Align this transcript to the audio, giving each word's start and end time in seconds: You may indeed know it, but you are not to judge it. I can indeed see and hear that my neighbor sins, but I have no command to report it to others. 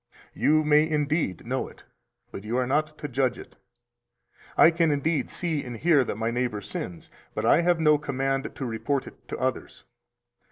You 0.33 0.63
may 0.63 0.89
indeed 0.89 1.45
know 1.45 1.67
it, 1.67 1.83
but 2.31 2.43
you 2.43 2.57
are 2.57 2.65
not 2.65 2.97
to 2.97 3.07
judge 3.07 3.37
it. 3.37 3.55
I 4.57 4.71
can 4.71 4.89
indeed 4.89 5.29
see 5.29 5.63
and 5.63 5.77
hear 5.77 6.03
that 6.03 6.17
my 6.17 6.31
neighbor 6.31 6.59
sins, 6.61 7.11
but 7.35 7.45
I 7.45 7.61
have 7.61 7.79
no 7.79 7.99
command 7.99 8.49
to 8.55 8.65
report 8.65 9.05
it 9.05 9.27
to 9.27 9.37
others. 9.37 9.83